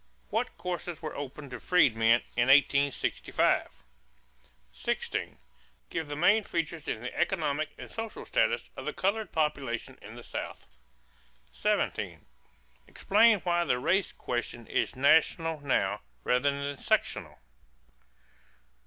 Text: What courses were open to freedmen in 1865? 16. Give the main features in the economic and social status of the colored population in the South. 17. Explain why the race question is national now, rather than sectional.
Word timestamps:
What 0.31 0.57
courses 0.57 0.99
were 0.99 1.15
open 1.15 1.51
to 1.51 1.59
freedmen 1.59 2.23
in 2.35 2.47
1865? 2.47 3.83
16. 4.73 5.37
Give 5.91 6.07
the 6.07 6.15
main 6.15 6.43
features 6.43 6.87
in 6.87 7.03
the 7.03 7.15
economic 7.15 7.69
and 7.77 7.87
social 7.91 8.25
status 8.25 8.71
of 8.75 8.85
the 8.87 8.93
colored 8.93 9.31
population 9.31 9.99
in 10.01 10.15
the 10.15 10.23
South. 10.23 10.65
17. 11.51 12.25
Explain 12.87 13.41
why 13.41 13.63
the 13.63 13.77
race 13.77 14.11
question 14.11 14.65
is 14.65 14.95
national 14.95 15.59
now, 15.59 16.01
rather 16.23 16.49
than 16.49 16.77
sectional. 16.77 17.37